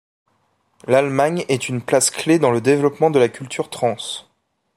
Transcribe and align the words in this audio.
L'Allemagne 0.87 1.45
est 1.47 1.69
une 1.69 1.79
place 1.83 2.09
clé 2.09 2.39
dans 2.39 2.49
le 2.49 2.59
développement 2.59 3.11
de 3.11 3.19
la 3.19 3.29
culture 3.29 3.69
trance. 3.69 4.31